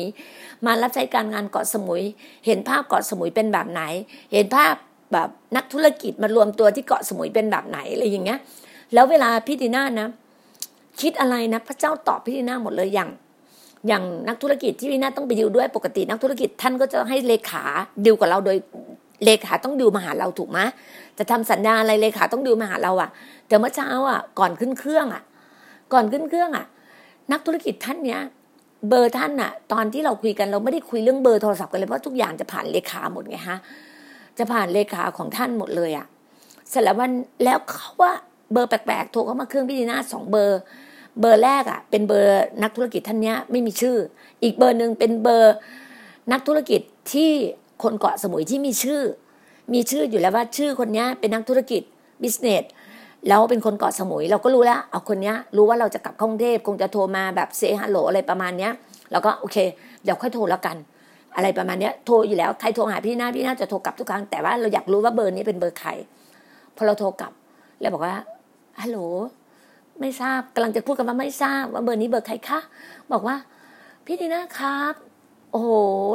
[0.66, 2.02] มารับใช้การงานเกาะสมุย
[2.46, 3.82] เห็นภาพเกาะสมุยเป็นแบบไหน
[4.32, 4.74] เห็นภาพ
[5.14, 8.38] แบบนักธุรกิจมารวมตัวที่เกาะสมุยเป็นแบบไหนอะไรอย่างเงี้ย
[8.94, 10.08] แล้วเวลาพี่ดีนานะ
[11.00, 13.10] คิดอะไรนะ พระเจ้าตอบพี่ดีนาหมดเลยอย่าง
[13.88, 17.62] อย่างนักธุรกิจที่พี่ดีนาต้องไปดิวด้วยปกตินักธุรกิจท่านก็จะให้เลขา
[18.04, 18.56] ดิวกับเราโดย
[19.24, 20.58] เลขาต้องดิวมาหาเราถูกไหม
[21.18, 23.10] จะทำสัญญาอะไรเลขาต้องดิวมาหาเราอะ
[23.48, 25.22] แต่เมื่อเช้าอะ ก่อนขึ้นเครื่องอะ
[25.92, 26.66] ก่อนขึ้นเครื่องอะ
[27.32, 28.20] นักธุรกิจท่านเนี้ย
[28.88, 33.58] เบอร์ท่านอะตอนที่เราคุยกันเราไม่ได้คุยเรื่องเบอร์โทรศัพท์กันเลยเพราะทุกอย่างจะผ่านเลขาหมดไงฮะ
[34.38, 36.06] จะผ่านเลขาของท่านหมดเลยอะ่ะ
[36.68, 37.12] เสร็จแล้ววัน
[37.44, 38.12] แล้วเขาว่า
[38.52, 40.60] เบอร์แปลกๆโทรเข้ามาเครื่องพี่ดีนาสองเบอร์
[41.20, 43.96] เบอร์แรกอะ่ะ เป็นเบอร์นักธุรกิจท่านเนี้ยไม่มีชื่อ
[44.42, 45.54] อีกเบอร์หนึ่งเป็นเบอร์
[46.32, 46.80] นักธุรกิจ
[47.12, 47.30] ที่
[47.82, 49.00] คนเกาะสมุยที่มีชื่อ
[49.74, 51.82] มีชื่ออยู่แล้วว่าชื่อคนนี้เป็นนักธุรกิจ
[52.22, 52.64] business
[53.28, 58.72] แล้วเป็นคนเกาะสมุย เราก็รู้แล้วเอาคนนี้รู้ว่าเราจะกลับกรุงเทพคงจะโทรมาแบบ say hello อะไรประมาณเนี้ย
[59.10, 59.56] เราก็โอเค
[60.04, 60.76] เดี๋ยวค่อยโทรแล้วกัน
[61.36, 65.90] อะไรประมาณนี้โทรอยู่แล้วใครโทรหาพี่หน้าพี่หน้าจะโทรกลับทุกครั้งแต่ว่าเราอยากรู้ว่าเบอร์นี้เป็นเบอร์ใคร
[66.76, 67.32] พอเราโทรกลับ
[67.80, 68.14] แล้วบอกว่า
[68.82, 68.98] ฮัลโหล
[70.00, 72.60] ไม่ทราบกำลังจะพูดกันว่าไม่ทราบว่าเบอร์นี้เบอร์ใครคะ
[73.12, 73.36] บอกว่า
[74.06, 74.94] พี่ดีน่าครับ
[75.50, 75.68] โอ้โห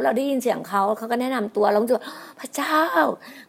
[0.04, 1.96] เราได้ยินเสียงเขาเขาก็แนะนำตัวเราจะ
[2.40, 2.76] พระเจ้า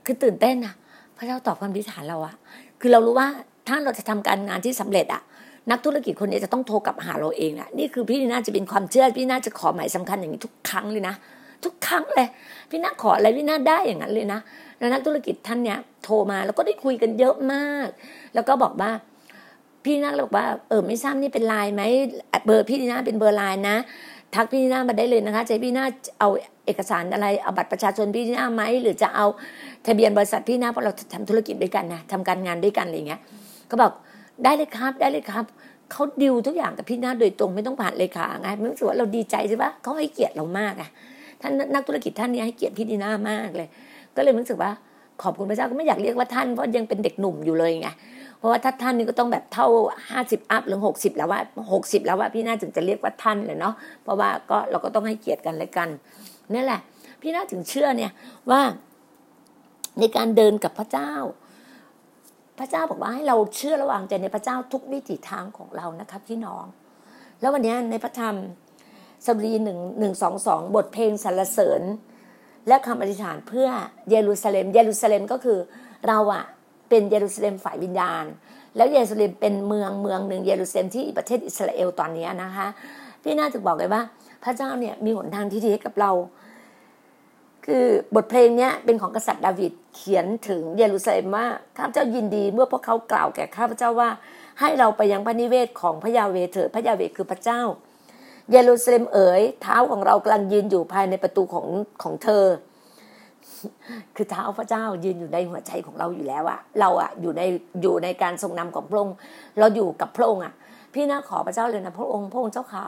[0.05, 0.75] คือตื่นเต้นนะ
[1.17, 2.35] พระเจ้าตอบความดิฐานเราอะ
[2.81, 3.29] คือเรารู้ว่า
[3.69, 5.23] ถ้าเราจะทำการงานที่สำเร็จอะ
[5.71, 11.15] นักธุรกิจคนนี้จะต้องโทรกลับหาเราเองอะนี่คือพี่น่าจะเป็นความเชื่อพี่น่าจะขอหมายสำคัญอย่างนี้ทุกครั้งเลยนะ
[11.65, 12.29] ทุกครั้งเลย
[12.71, 14.41] พี่นาขออะไรพี่นาได้อย่างนั้นเลยนะ
[14.79, 17.89] แล้วนักธุรกิจท่านเนี้ยโทรมาแล้วก็ได้คุยกันเยอะมาก
[18.35, 18.91] แล้วก็บอกว่า
[19.85, 21.83] พี่นาบอกว่าเออไม่ทราบนี่เป็นไลน์ไหม
[22.47, 23.77] เบอร์พี่นาเป็นเบอร์ไลน์นะ
[24.35, 25.85] ทักพี่นามาได้เลยนะคะใจพี่นา
[26.21, 26.29] เอา
[26.67, 29.27] เอกสารอะไรเอาบัตรประชาชนพี่นาไหมหรือจะเอา
[29.87, 33.21] ทะเบียนบริษัทพี่นาเพราะเราทำธุรกิจด้วยกันนะทำการงานด้วยกันอะไรเงี้ย
[33.71, 33.93] ก็บอก
[34.45, 35.45] ได้เลยครับได้เลยครับ
[35.91, 40.91] เขาดิวทุกอย่างกับพี่นาโดยตรงไม่ต้องผ่านเลขาไงไม่รู้สึกว่าเราดีใจใช่ปะเขาให้เกียรติเรามากอะ
[41.41, 43.69] ท่านนักธุรกิจท่านนี้ให้เกียรติพี่ดีน่ามากเลย
[44.17, 44.71] ก็เลยรู้สึกว่า
[45.23, 47.89] ขอบคุณพระเจ้าก็ไม่อยากเรียกว่าท่านเพราะยังเป็นเด็กหนุ่มอยู่เลยไง
[48.39, 49.67] เพราะว่าถ้าท่านนี่ก็ต้องแบบเท่า
[50.11, 51.41] ห้าสิบอัพหรือหกสิบแล้วว่า
[51.73, 55.89] หกสิบแล้วว่าพี่น่าถึงจะเรียกว่าท่านเลยเนาะเพราะว่าก็เราก็ต้องให้เกียรติกันและกัน
[56.55, 56.81] นี่แหละ
[57.21, 58.13] พี่น่าถึงเชื่อเนี่ย
[58.51, 58.61] ว่า
[60.01, 61.13] ในการเดินกับพระเจ้า
[62.59, 66.65] พระเจ้าบอกว่าให้เราเชื่อระวางใจในพระเจ้าทุกวิถีทางของเรานะครับพี่น้อง
[67.41, 68.35] แล้ววันนี้ในพระธรรม
[69.27, 71.83] สบรีหนึ่งหนึ่งสองสองบทเพลงสรรเสริญ
[72.69, 73.69] และคำอธิษฐานเพื่อ
[74.11, 75.59] เยรูซาเล็ม เยรูซาเล็มก็คือ
[76.09, 76.45] เราอะ
[76.89, 78.25] เป็นเยรูซาเล็มฝ่ายวิญญาณ
[78.77, 82.67] แล้วเยรูซาเล็มเป็นเมืองเมืองหนึ่งเยรูซาเล็มที่ประเทศอิสราเอลตอนนี้นะคะ
[83.23, 84.03] พี่น่าจะบอกเลยว่า
[84.45, 86.13] พระเจ้าเนี่ยมีหนทางที่ดีให้กับเรา
[87.67, 94.11] คือบทเพลงนี้เป็นของกษัตริย์ดาวิดเขียนถึงเยรูซาเล็มว่าข้าพเจ้ายินดีเมื่อพวกเขากล่าวแก่ข้าพเจ้าว่า
[94.61, 97.61] ให้เราไปยังพระนิเวศของพระยาเวเถิดพระยาเวคือพระเจ้า
[98.53, 101.67] เยรูซาเล็มเอ๋ยเท้าของเรากำลังยืนอยู่ภายในประตูของ
[102.03, 102.45] ของเธอ
[104.17, 107.43] คือเท้าพระเจ้ายืนอยู่ในหัวใจของเราอยู่แล้วอะเราอะอยู่ใน
[107.83, 109.17] อยู่ในการทรงนำของพระองค์
[109.59, 110.55] เราอยู่กับพระองค์อะ
[110.95, 112.87] พี่น่าขอพระเจ้าเลยนะพระองค์พระองค์เจ้าขา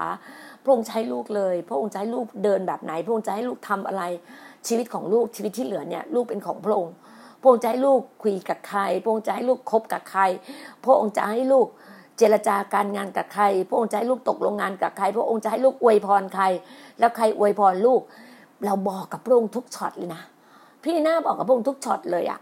[0.63, 4.03] พระองค์ใช้ลูกเลย พระองค์จะให้ลูกเดินแบบไหน พระองค์จะให้ลูกทำอะไร
[4.67, 6.95] ชีวิตของลูกชีวิตที่เหลือเนี่ยลูกเป็นของพระองค์
[7.41, 10.23] พระองค์จะให้ลูกคุยกับใคร พระองค์จะให้ลูกคบกับใคร
[10.85, 16.45] พระองค์จะให้ลูกเเจรจาการงานกับใคร พระองค์จะให้ลูกตกลงงานกับใคร พระองค์จะให้ลูกอวยพรใคร
[16.99, 18.01] แล้วใครอวยพรลูก
[18.65, 20.23] เราบอกกับพระองค์ทุกช็อตเลยนะ
[20.85, 22.41] พี่หน้าบอกกับพระองค์ทุกช็อตเลยอะ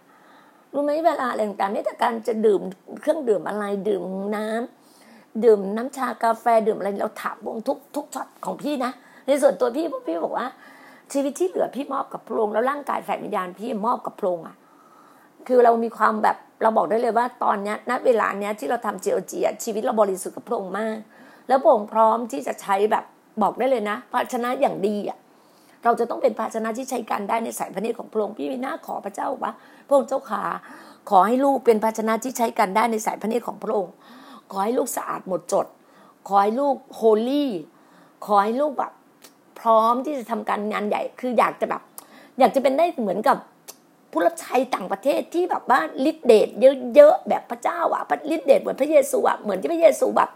[0.73, 2.61] รู้ไหมเวลาอะไรต่างๆนี่แต่การจะดื่ม
[3.01, 4.03] เครื่องดื่มอะไรดื่ม
[4.37, 8.93] น้ำดื่มน้ำชากาแฟดื่มอะไรเราถามพระองค์ทุกทุกช็อตของพี่นะ
[9.27, 10.47] ในส่วนตัวพี่พี่บอกว่า
[11.13, 14.57] ชีวิตที่เหลือพี่มอบกับพระองค์แล้วร่างกายแฝงวิญญาณพี่มอบกับพระองค์อะ
[15.49, 20.97] คือเรามีความแบบ เราบอกได้เลยว่าตอนนี้ณเวลาเนี้ยที่เราทำ GOG อะชีวิตเราบริสุทธิ์กับพระองค์มาก
[21.49, 23.05] แล้วพระองค์พร้อมที่จะใช้แบบ
[23.43, 25.19] บอกได้เลยนะ ภาชนะอย่างดีอะ
[25.85, 29.53] เราจะต้องเป็นภาชนะที่ใช้การได้ในสายพระเนตรของพระองค์พี่วินาขอพระเจ้าว่า
[29.87, 30.43] พระองค์เจ้าขา
[31.11, 33.93] ขอให้ลูกเป็นภาชนะที่ใช้การได้ในสายพระเนตรของพระองค์
[34.51, 35.67] ขอให้ลูกสะอาดหมดจด
[36.29, 37.51] ขอให้ลูกโฮลี่
[38.27, 38.93] ขอให้ลูกแบบ
[39.61, 41.83] พร้อมที่จะทำการงานใหญ่ คืออยากจะแบบ
[42.39, 43.37] อยากจะเป็นได้เหมือนกับ
[44.11, 46.49] ผู้รับใช้ต่างประเทศที่แบบว่าฤทธิเดช
[46.95, 48.03] เยอะๆแบบพระเจ้าอะ
[48.35, 50.31] ฤทธิเดชเหมือนพระเยซูอะเหมือนที่พระเยซูแบบ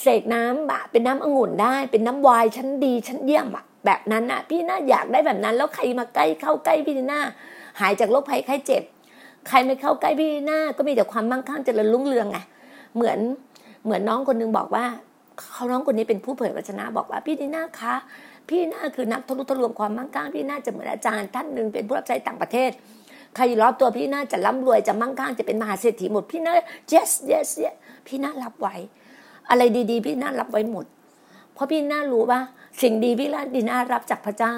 [0.00, 7.22] เสกน้ำอะเป็นน้ำองุ่นได้ เป็นน้ำวายชั้นดีชั้นเยี่ยมอะแบบนั้นอะพี่น่าอยากได้แบบนั้น แล้วใครมาใกล้เข้าใกล้พี่น่า
[7.80, 8.82] หายจากโรคภัยไข้เจ็บ
[9.48, 12.38] ใครไม่เข้าใกล้พี่น่าก็มีแต่ความมั่งคั่งเจริญรุ่งเรืองไง
[12.94, 13.18] เหมือน
[13.84, 14.84] เหมือนน้องคนนึงบอกว่า
[15.52, 17.94] เขาน้องคนนี้เป็นผู้เผยวจนะบอกว่าพี่ดีน่าคะ
[18.48, 22.70] พี่น่าคือนักทะลุทะลวงความมั่งคั่งพี่น่าจะเหมือนอาจารย์ท่านหนึ่งเป็นผู้รับใช้ต่างประเทศ
[23.36, 26.54] ใครรอบตัวพี่น่าจะร่ำรวยจะมั่งคั่งจะเป็นมหาเศรษฐีหมดพี่น่า
[26.92, 27.74] yes yes yes
[28.06, 28.74] พี่น่ารับไว้
[29.50, 30.86] อะไรดีๆ พี่น่ารับไว้หมด
[31.54, 32.40] เพราะพี่น่ารู้ว่า
[32.82, 34.56] สิ่งดีพี่น่าดีน่ารับจากพระเจ้า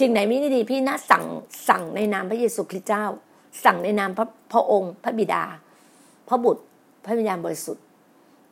[0.00, 1.24] สิ่งไหนไม่ดีพี่น่าสั่ง
[1.68, 3.04] สั่งในนามพระเยซูคริสต์เจ้า
[3.64, 5.44] สั่งในนามพระพระองค์ พระบิดา
[6.28, 6.62] พระบุตร
[7.04, 7.84] พระวิญญาณบริสุทธิ์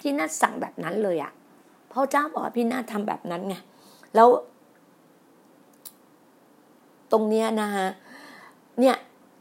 [0.00, 1.32] พี่น่าสั่งแบบนั้นเลยอะ่ะ
[1.92, 3.56] พระเจ้าบอกว่าพี่น่าทำแบบนั้นไง
[4.14, 4.28] แล้ว
[7.12, 7.88] ตรงเนี้ยนะฮะ
[8.80, 8.96] เนี่ย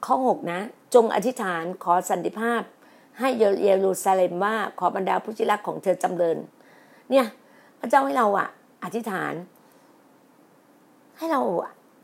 [0.05, 0.59] ข้อหกนะ
[0.95, 2.61] จงอธิษฐานขอสันติภาพ
[3.19, 3.29] ให้
[3.63, 6.37] เยรูซาเล็มว่าขอบรรดาผู้ชิรักของเธอจำเริญ
[7.11, 7.25] เนี่ย
[7.79, 8.49] พระเจ้าให้เราอะ
[8.83, 9.33] อธิษฐาน
[11.17, 11.41] ให้เรา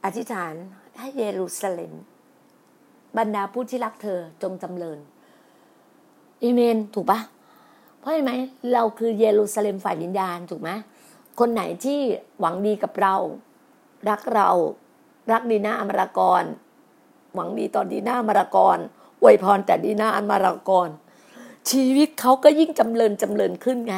[0.05, 0.53] อธิษฐาน
[0.99, 1.93] ให้เยรูซาเล็ม
[3.17, 4.99] บรรดาผู้ที่รักเธอจงจำเริญ
[6.43, 7.19] อีเมนถูกปะ
[7.99, 8.33] เพราะเห็นไหม
[8.73, 10.69] เราคือเยรูซาเล็มฝ่ายวิญญาณถูกไหม
[11.39, 11.99] คนไหนที่
[12.39, 13.15] หวังดีกับเรา
[14.09, 14.49] รักเรา
[15.31, 16.43] รักดีนาอมรากร
[17.35, 18.77] หวังดีตอนดีนาอมรากร
[19.21, 20.89] อวยพรแต่ดีนาอมรากร
[21.71, 23.95] ชีวิตเขาก็ยิ่งจำเริญจำเริญขึ้นไง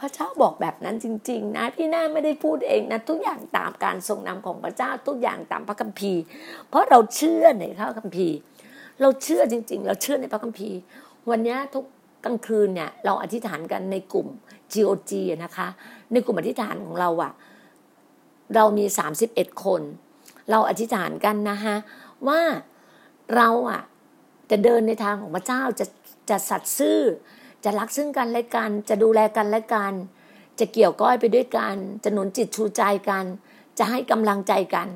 [0.00, 6.22] พระเจ้าบอกแบบนั้นจริง ๆ นะพี่นาไม่ได้พูดเองนะทุกอย่างตามการทรงนำของพระเจ้าทุกอย่างตามพระคัมภีร์
[6.68, 8.36] เพราะเราเชื่อในพระคัมภีร์
[9.00, 10.76] เราเชื่อจริง ๆ เราเชื่อในพระคัมภีร์
[11.30, 11.84] วันนี้ทุก
[12.24, 14.26] กลางคืนเนี่ยเราอธิษฐานกันในกลุ่ม
[14.72, 15.12] GOG
[15.44, 15.68] นะคะ
[16.12, 17.32] ในกลุ่มอธิษฐานของเราอะ
[18.54, 19.82] เรามีสามสิบเอ็ดคน
[20.50, 21.76] เราอธิษฐานกันนะฮะ
[22.28, 22.40] ว่า
[23.34, 23.82] เราอะ
[24.50, 25.86] จะเดินในทางของพระเจ้าจะ
[26.30, 27.00] จะสัตย์ซื่อ
[27.64, 29.92] จะรักซึ่งกันและกัน จะดูแลกันและกัน
[30.58, 33.24] จะเกี่ยวก้อยไปด้วยกัน จะหนุนจิตชูใจกัน
[33.78, 34.88] จะให้กำลังใจกัน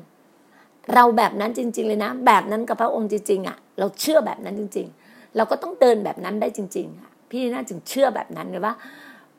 [0.93, 8.73] เราแบบนั้นจริง ๆ เลยนะ แบบนั้นกับพระองค์จริงๆอะเราเชื่อแบบนั้นจริง ๆ เราก็ต้องเดินแบบนั้นได้จริงๆอะพี่น่าจึงเชื่อแบบนั้นเลยว่า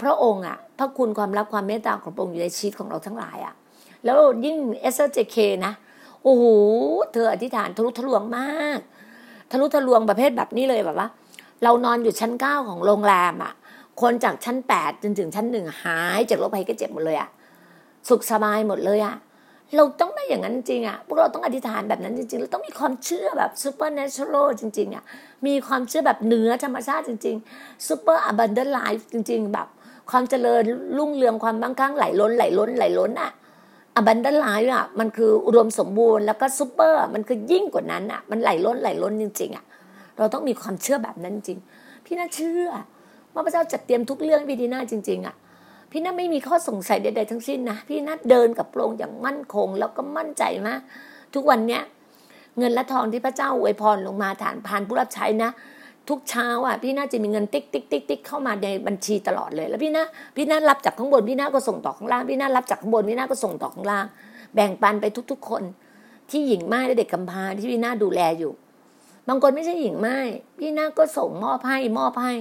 [0.03, 3.55] พระองค์อะพระคุณความรักความเมตตาของพระองค์อยู่ในชีวิตของเราทั้งหลายอะ
[4.05, 5.72] แล้วยิ่งเอสเอเจเคนะ
[6.23, 6.45] โอ้โห
[7.13, 8.79] เธออธิษฐานทะลุทะลวงมาก
[9.51, 11.09] ทะลุทะลวงประเภทแบบนี้เลยแบบว่า
[11.63, 13.53] เรานอนอยู่ชั้นเก้าของโรงแรมอะ
[14.01, 17.29] คนจากชั้นแปดจนถึงชั้นหนึ่งหายจากโรคภัยไข้เจ็บหมดเลยอะ
[18.09, 19.17] สุขสบายหมดเลยอะ
[19.77, 25.05] เราต้องได้อย่างนั้นจริงอะ พวกเราต้องอธิษฐานแบบนั้นจริงๆเราต้องมีความเชื่อแบบ supernatural จริงๆอะ
[25.47, 29.69] มีความเชื่อแบบเหนือธรรมชาติจริงๆ super abundant life จริง ๆ แบบ
[30.11, 30.63] ความเจริญ
[30.99, 39.65] รุ่งเรืองความมั่งคั่งไหลล้นไหลล้นไหลล้น abundant life อะมันคืออุดมสมบูรณ์แล้วก็ซูเปอร์มันคือยิ่งกว่านั้นอะ มันไหลล้นไหลล้นจริง ๆ อะ
[40.19, 41.59] เราต้องมีความเชื่อแบบนั้นจริง
[42.05, 42.69] พี่นาเชื่อ
[43.35, 45.35] ว่าพระเจ้าจัดเตรียมทุกเรื่องพี่ดีนาจริง ๆ อะ
[45.91, 50.81] พี่นาไม่มีข้อสงสัยใดๆทั้งสิ้นนะพี่นาเดินกับพระองค์อย่างมั่นคง แล้วก็มั่นใจมาก
[51.35, 51.83] ทุกวันเนี้ย
[52.59, 55.51] เงินและทองที่พระเจ้าอวยพรลงมาฐานผ่านผู้รับใช้นะ
[56.09, 60.05] ทุกเช้าอะพี่นาจะมีเงินติ๊กติ๊กติ๊กติ๊กเข้ามาในบัญชีตลอดเลย แล้วพี่น่า
[60.37, 64.07] พี่น่ารับจากข้างบนพี่น่าก็ส่งต่อข้างล่างพี่น่ารับจากข้างบนพี่น่าก็ส่งต่อข้างล่าง
[64.55, 65.62] แบ่งปันไปทุก ๆ คน
[66.31, 68.53] ที่หญิงม่ายและเด็กกำพร้าที่พี่นาดูแลอยู่
[69.29, 70.19] บางคนไม่ใช่หญิงม่าย
[70.59, 72.33] พี่นาก็ส่งมอบให้มอบให้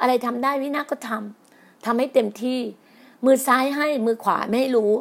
[0.00, 2.58] อะไรทำได้พี่นาก็ทำทำให้เต็มที่
[3.24, 4.92] มือซ้ายให้มือขวาไม่ให้รู้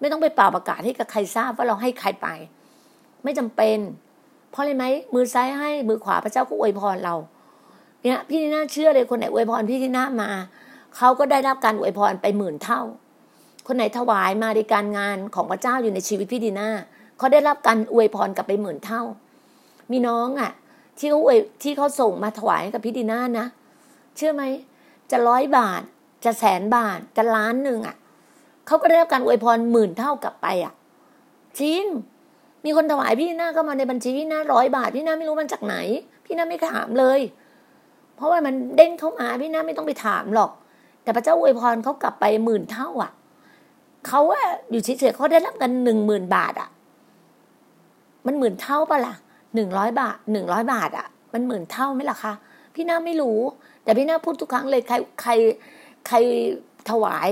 [0.00, 2.28] ไม่ต้องไปป่าวประกาศให้กับใครทราบว่าเราให้ใครไป
[3.24, 3.78] ไม่จำเป็น
[4.50, 7.14] เพราะอะไรไหมมือซ้ายให้มือขวาพระเจ้าก็อวยพรเรา
[8.02, 10.30] เนี่ยพี่ที่น่าเชื่อเลยคนไหนอวยพรพี่ที่น่ามา
[10.96, 12.82] เขาก็ได้รับการอวยพรไปหมื่นเท่า
[13.66, 16.70] คนไหนถวายมาในการงานของพระเจ้าอยู่ในชีวิตพี่ดีน่า
[17.18, 19.02] เขาได้รับการอวยพรกลับไปหมื่นเท่า
[19.90, 20.52] มีน้องอะ
[20.98, 23.46] ที่เขาอวยที่เขาส่งมาถวายกับพี่ดีน่านะ
[24.16, 24.42] เชื่อไหม
[25.10, 25.82] จะร้อยบาท
[26.24, 27.96] จะแสนบาทจะล้านหนึ่งอะ
[28.66, 30.72] เขาก็ได้รับการอวยพรหมื่นเท่ากลับไปอะ
[31.60, 31.84] จริง
[32.64, 35.76] มีคนถวายพี่หน้าก็มาในบัญชีพี่หน้าร้อยบาทพี่หน้าไม่รู้มันจากไหน
[36.24, 37.20] พี่หน้าไม่ถามเลย
[38.18, 40.50] เพราะว่ามันเด้งเข้ามาพี่น้าไม่ต้องไปถามหรอก
[41.02, 43.12] แต่พระเจ้าอวยพรเขากลับไปหมื่นเท่าอะ
[44.06, 46.68] เขาว่าอยู่เฉยๆเขาได้รับกันหนึ่งหมื่นบาทอะ
[48.26, 49.14] มันหมื่นเท่าปะล่ะ
[49.54, 52.32] หนึ่งร้อยบาทหนึ่งร้อยบาทอะ มันหมื่นเท่าไหมล่ะคะ
[52.74, 53.38] พี่นาไม่รู้
[53.84, 55.32] แต่พี่นาพูดทุกครั้งเลยใครใคร
[56.08, 56.16] ใคร
[56.90, 57.30] ถวาย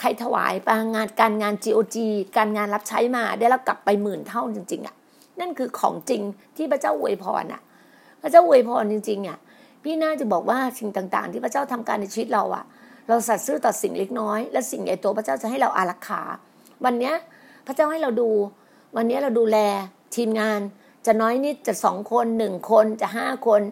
[0.00, 1.96] ใครถวายปางานการงาน GOG
[2.36, 4.94] การงานรับใช้มา ได้รับกลับไปหมื่นเท่าจริง ๆอะ
[5.40, 6.22] นั่นคือของจริง
[6.56, 7.62] ที่พระเจ้าอวยพรอะ
[8.22, 9.38] พระเจ้าอวยพรจริงๆอะ
[9.84, 12.64] พี่น่าจะบอกว่าสิ่งต่างๆ ที่พระเจ้าทำการในชีวิตเราอะ
[13.08, 16.22] เราสัตย์ซื่อต่อสิ่งเล็กน้อย และสิ่งใหญ่โตพระเจ้าจะให้เราอารักขา
[16.84, 17.14] วันเนี้ย
[17.66, 18.30] พระเจ้าให้เราดู
[18.96, 19.58] วันนี้เราดูแล
[20.16, 20.60] ทีมงาน
[21.06, 23.62] จะน้อยนิดจะสองคนหนึ่งคนจะห้าคน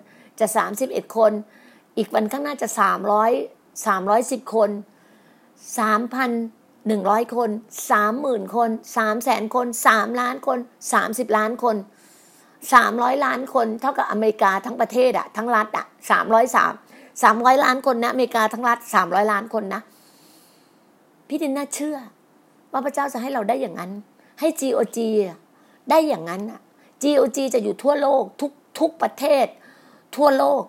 [0.41, 1.33] จะสามสิบเอ็ดคน
[1.97, 3.31] อีกวันข้างหน้าจะสามร้อย
[3.87, 4.71] สามร้อยสิบคน
[5.79, 6.31] สามพัน
[6.89, 7.51] หนึ่งร้อยคน
[7.91, 10.59] สามหมื่นคนสามแสนคนสามล้านคน
[10.93, 11.77] สามสิบล้านคน
[12.73, 16.73] สามร้อยล้านคนเท่ากับอเมริกาทั้งประเทศอะทั้งรัฐอะสามร้อยสาม
[17.23, 19.83] สามร้อยล้านคนนะอเมริกาทั้งรัฐสามร้อยล้านคนนะ
[21.29, 21.97] พี่ดินน่าเชื่อ
[22.73, 23.91] ว่าพระเจ้าจะให้เราได้อย่างนั้น
[24.41, 24.99] ให้ GOG
[25.91, 26.61] ได้อย่างนั้นอะ
[27.03, 29.47] GOG จะอยู่ทั่วโลกทุกทุกประเทศ
[30.17, 30.63] ทั่วโลก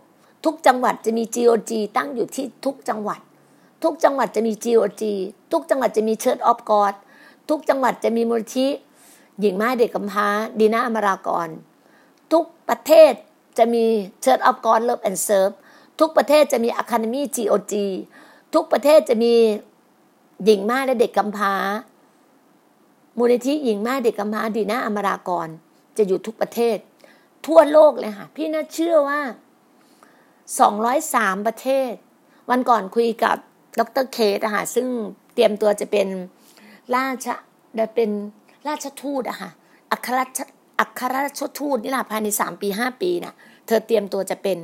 [0.46, 3.20] ทุกจังหวัดจะมี GOG ตั้งอยู่ที่ทุกจังหวัด
[3.84, 5.04] ทุกจังหวัดจะมี GOG
[5.52, 6.94] ทุกจังหวัดจะมี Church of God
[7.50, 8.70] ทุกจังหวัดจะมีมูลที่
[9.40, 10.28] หญิงไม้เด็กกำพร้า
[10.60, 11.48] ดีน่าอมรากร
[12.32, 13.14] ทุกประเทศ
[13.58, 13.86] จะมี
[14.24, 15.56] Church of God Love and Serve
[16.00, 17.74] ทุกประเทศจะมี Academy GOG
[18.54, 19.34] ทุกประเทศจะมี
[20.46, 21.54] หญิงไม้และเด็กกำพร้า
[23.18, 25.48] มูลนิธิหญิงม่เด็กกำพร้าดีน่าอมรากร
[25.98, 26.78] จะอยู่ทุกประเทศ
[27.46, 29.22] ทั่วโลกเลยค่ะ พี่น่าเชื่อว่า
[30.54, 31.92] 203 ประเทศ
[32.50, 33.36] วันก่อนคุยกับ
[33.80, 34.88] ดรเคสอะค่ะซึ่ง
[35.34, 36.08] เตรียมตัวจะเป็น
[36.96, 37.28] ราช
[37.80, 38.10] จะเป็น
[38.68, 39.50] ราชทูตอะค่ะ
[39.92, 40.40] อัครราช
[40.84, 43.36] อัครราชทูตนี่แหละภายใน3ปี5ปีน่ะ
[43.68, 44.58] เธอเตรียมตัวจะเป็น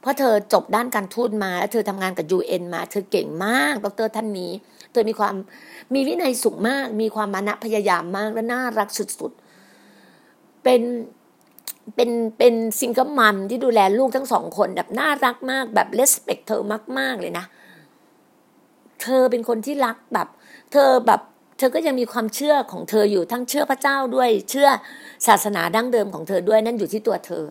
[0.00, 4.52] เพราะเธอจบด้านการทูตมา แล้วเธอทำงานกับ UN มา เธอเก่งมาก ดรท่านนี้
[4.92, 5.34] เธอมีความ
[5.94, 10.82] มีวินัยสูงมาก มีความมานะพยายามมาก และน่ารักสุดๆ เป็น
[11.94, 16.62] เป็นเป็นซิงเกิลมัมที่ดูแลลูกทั้งสองคนแบบน่ารักมากแบบเลสเปกเธอ
[16.98, 17.44] มาก ๆ เลยนะ
[19.02, 20.28] เธอเป็นคนที่รักแบบ
[20.72, 21.20] เธอแบบ
[21.62, 24.68] ธอก็ยังมีความเชื่อของเธออยู่ทั้งเชื่อพระเจ้าด้วย เชื่อ
[25.26, 27.44] ศาสนาดั้งเดิมของเธอด้วยนั่นอยู่ที่ตัวเธอ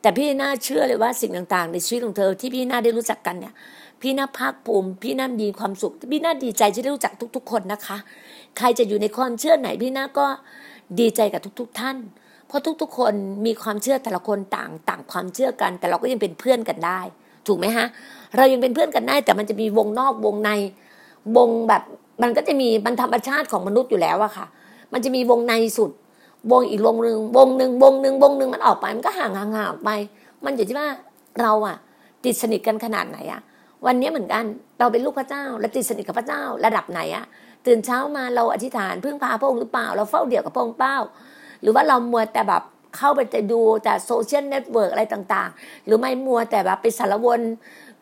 [0.00, 3.54] แต่พี่น่าเชื่อเลยว่าสิ่งต่างๆ ในชีวิตของเธอที่พี่น่าได้รู้จักกันเนี่ย
[4.00, 7.96] พี่น่าภาคภูมิพี่น่ามีความสุข พี่น่าดีใจที่ได้รู้จักทุก ๆ คนนะคะ
[8.58, 10.26] ใครจะอยู่ในความเชื่อไหนพี่น่าก็
[11.00, 11.96] ดีใจกับทุก ๆ ท่าน
[12.48, 13.14] เพราะทุกๆ คน
[13.46, 17.00] มีความเชื่อแต่ละคนต่างต่างความเชื่อกัน แต่เราก็ยังเป็นเพื่อนกันได้
[17.46, 17.86] ถูกไหมฮะ
[18.36, 20.50] เรายังเป็นเพื่อนกันได้แต่มันจะมีวงนอกวงใน
[21.36, 21.82] วงแบบ
[22.22, 24.46] มันก็จะมีมันธรรมชาติของมนุษย์อยู่แล้วอะค่ะ
[24.92, 25.90] มันจะมีวงในสุด
[26.52, 29.90] วงอีกวงหนึ่งวงหนึ่งวงหนึ่งวงหนึ่งมันออกไป มันก็ห่างห่างห่างออกไป
[30.44, 30.88] มันอยู่ที่ว่า
[31.40, 31.76] เราอะ
[32.24, 33.40] ติดสนิทกันขนาดไหนอะ
[33.86, 34.44] วันนี้เหมือนกัน
[34.78, 37.24] เราเป็นลูกพระเจ้าและติดสนิทกับพระเจ้าระดับไหนอะ
[37.66, 40.96] ตื่นเช้ามาเราอธิษฐานพึ่งพาพระองค์หรือเปล่า เราเฝ้าเดี่ยวกับพระองค์เปล่า
[41.62, 42.62] หรือว่าเรามัวแต่แบบ
[42.96, 47.40] เข้าไปแต่ดูแต่ social network อะไรต่างๆ หรือไม่มัวแต่แบบไปสาละวน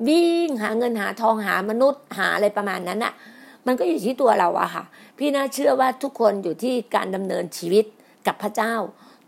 [0.09, 3.13] วิ่งหาเงินหาทองหามนุษย์หาอะไรประมาณนั้นอะ
[3.67, 4.85] มันก็อยู่ที่ตัวเราอะค่ะ
[5.19, 7.85] พี่น่าเชื่อว่าทุกคนอยู่ที่การดำเนินชีวิต
[8.27, 8.75] กับพระเจ้า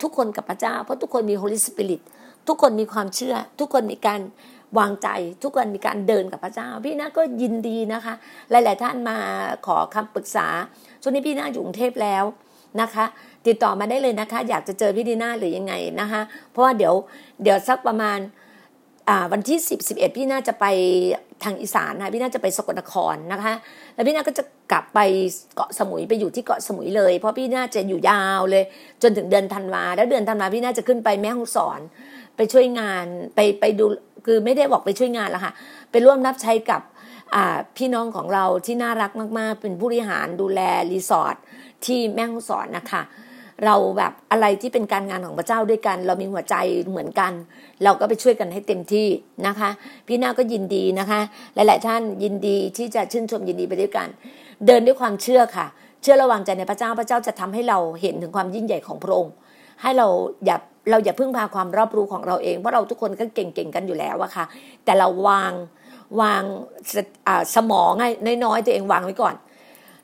[0.03, 2.03] ทุกคนกับพระเจ้า เพราะทุกคนมี Holy Spirit
[2.49, 4.21] ทุกคนมีความเชื่อ ทุกคนมีการ
[4.79, 5.09] วางใจ
[5.43, 8.15] ทุกคนมีการเดินกับพระเจ้า พี่น่าก็ยินดีนะคะ
[8.51, 9.19] หลาย ๆ ท่านมา
[9.67, 10.47] ขอคำปรึกษา
[11.03, 12.25] ช่วงนี้พี่น่าอยู่กรุงเทพแล้ว
[12.81, 13.05] นะคะ
[13.47, 16.95] ติดต่อมาได้เลยนะคะ อยากจะเจอพี่ดีน่าหรือยังไงนะคะ เพราะว่าเดี๋ยว
[17.43, 18.19] เดี๋ยวสักประมาณ
[19.33, 20.65] วันที่ 10 11 พี่น่าจะไป
[21.45, 23.55] ทางอีสานนะพี่น่าจะไปสกลนครนะคะ
[23.95, 25.01] แล้วพี่น่าก็จะกลับไป
[25.57, 28.65] เกาะสมุยไปอยู่ที่เกาะสมุยเลย เพราะพี่น่าจะอยู่ยาวเลย
[29.03, 31.81] จนถึงเดือนธันวาแล้วเดือนธันวาพี่น่าจะขึ้นไปแม่ฮ่องสอน
[32.37, 33.87] ไปช่วยงานไปไปดู
[34.27, 35.53] คือไม่ได้บอกไปช่วยงานล้วค่ะ
[35.91, 36.83] ไปร่วมรับใช้กับ
[37.77, 40.61] พี่น้องของเราที่น่ารักมาก ๆ เป็นผู้บริหารดูแล
[40.93, 41.37] รีสอร์ท
[41.85, 43.03] ที่แม่ฮ่องสอนนะคะ
[43.65, 46.55] เราแบบอะไรที่เป็นการงานของพระเจ้าด้วยกัน เรามีหัวใจ
[46.89, 47.33] เหมือนกัน
[47.85, 49.07] เราก็ไปช่วยกันให้เต็มที่
[49.47, 49.71] นะคะ
[50.07, 51.21] พี่นาก็ยินดีนะคะ
[51.55, 54.09] หลาย ๆ ท่านยินดีที่จะชื่นชมยินดีไปด้วยกัน
[54.67, 55.67] เดินด้วยความเชื่อค่ะ
[56.03, 59.33] เชื่อระวังใจในพระเจ้าพระเจ้าจะทำให้เราเห็นถึงความยิ่งใหญ่ของพระองค์
[59.83, 60.07] ให้เรา
[60.45, 60.57] อย่า
[60.91, 64.45] เราอย่าพึ่งพาความรอบรู้ของเราเองเพราะเราทุกคนก็เก่งๆกันอยู่แล้วอะค่ะ
[64.85, 65.53] แต่เราวาง
[66.21, 66.43] วาง
[67.55, 68.05] สมองไง
[68.45, 69.35] น้อยๆตัวเองวางไว้ก่อน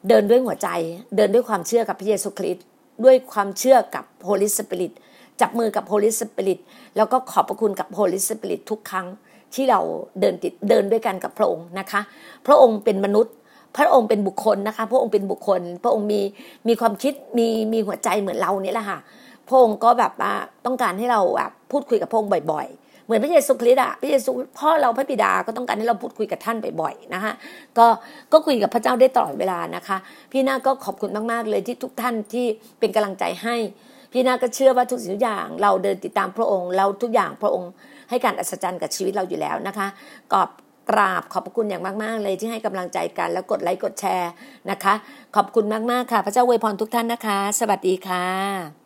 [0.09, 0.69] เดินด้วยหัวใจ
[1.17, 2.65] เดินด้วยความเชื่อกับพระเยซูคริสต์
[3.05, 4.93] ด้วยความเชื่อกับ Holy Spirit
[5.41, 6.61] จับมือกับ Holy Spirit
[6.97, 9.07] แล้วก็ขอบพระคุณกับ Holy Spirit ทุกครั้ง
[9.55, 9.81] ที่เรา
[10.21, 12.01] เดินติดเดินด้วยกันกับพระองค์นะคะ
[12.47, 13.35] พระองค์เป็นมนุษย์
[13.77, 16.21] พระองค์เป็นบุคคลนะคะ พระองค์เป็นบุคคล พระองค์มี
[16.69, 18.99] มีความคิดมีมีหัวใจเหมือนเราเนี่ยแหละค่ะ
[19.49, 20.33] พระองค์ก็แบบว่า
[20.67, 27.33] ต้องการให้เราแบบพูดคุยกับพระองค์บ่อย ๆ เหมือนพระเยซูคริสต์อะพระเยซูพ่อเราพระบิดาก็ต้องการให้เราพูดคุยกับท่านบ่อยๆนะคะ
[27.79, 27.87] ก็
[28.33, 29.97] ก็คุยกับพระเจ้าได้ตลอดเวลานะคะ
[30.33, 32.47] พี่นาก็ขอบคุณมากๆเลยที่ทุกท่านที่
[32.79, 33.57] เป็นกำลังใจให้
[34.13, 37.71] พี่นาก็เชื่อว่าทุกสิ่งทุกอย่างเราเดินติดตามพระองค์ เราทุกอย่างพระองค์
[38.11, 39.87] ให้การอัศจรรย์กับชีวิตเราอยู่แล้วนะคะ
[40.33, 40.49] กอบ
[40.91, 44.31] กราบขอบพระคุณอย่างมาก ๆ เลยที่ให้กำลังใจกันแล้วกดไลค์กดแชร์
[44.71, 44.95] นะคะ
[45.37, 48.82] ขอบคุณมาก ๆ ค่ะ พระเจ้าอวยพรทุกท่านนะคะ สวัสดีค่ะ